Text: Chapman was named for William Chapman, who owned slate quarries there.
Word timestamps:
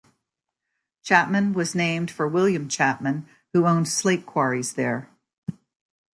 Chapman 1.03 1.53
was 1.53 1.75
named 1.75 2.09
for 2.09 2.27
William 2.27 2.67
Chapman, 2.67 3.27
who 3.53 3.67
owned 3.67 3.87
slate 3.87 4.25
quarries 4.25 4.73
there. 4.73 5.11